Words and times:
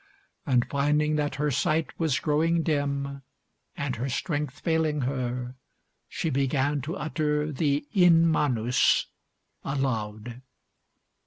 And 0.47 0.67
finding 0.67 1.15
that 1.17 1.35
her 1.35 1.51
sight 1.51 1.89
was 1.99 2.17
growing 2.19 2.63
dim 2.63 3.21
and 3.77 3.97
her 3.97 4.09
strength 4.09 4.59
failing 4.59 5.01
her, 5.01 5.53
she 6.07 6.31
began 6.31 6.81
to 6.81 6.95
utter 6.95 7.51
the 7.51 7.85
"In 7.93 8.25
manus" 8.25 9.05
aloud. 9.63 10.41